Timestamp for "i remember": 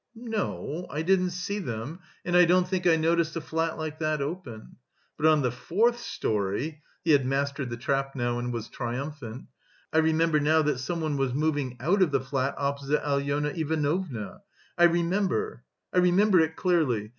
9.93-10.39, 14.75-15.65, 15.93-16.39